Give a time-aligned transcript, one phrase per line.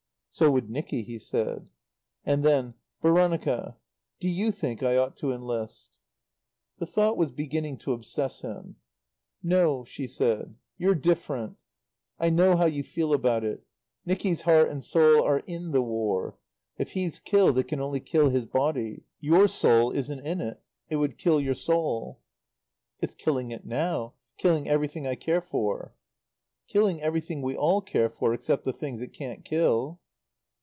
[0.33, 1.67] "So would Nicky," he said.
[2.25, 3.75] And then: "Veronica,
[4.21, 5.99] do you think I ought to enlist?"
[6.79, 8.77] The thought was beginning to obsess him.
[9.43, 11.57] "No," she said; "you're different.
[12.17, 13.65] "I know how you feel about it.
[14.05, 16.37] Nicky's heart and soul are in the War.
[16.77, 19.03] If he's killed it can only kill his body.
[19.19, 20.61] Your soul isn't in it.
[20.89, 22.21] It would kill your soul."
[23.01, 25.93] "It's killing it now, killing everything I care for."
[26.69, 29.99] "Killing everything we all care for, except the things it can't kill."